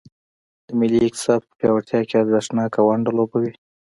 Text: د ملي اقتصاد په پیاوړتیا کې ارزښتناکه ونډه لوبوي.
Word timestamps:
د 0.65 0.67
ملي 0.79 0.99
اقتصاد 1.07 1.41
په 1.47 1.53
پیاوړتیا 1.59 1.99
کې 2.07 2.15
ارزښتناکه 2.21 2.79
ونډه 2.83 3.11
لوبوي. 3.17 3.53